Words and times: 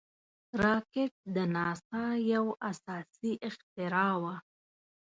راکټ 0.63 1.11
د 1.35 1.37
ناسا 1.55 2.05
یو 2.33 2.45
اساسي 2.71 3.31
اختراع 3.47 4.13
وه 4.21 4.35